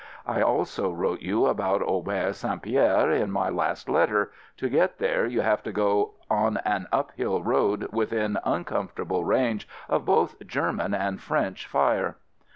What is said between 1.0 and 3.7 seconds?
you about Auberge St. Pierre in my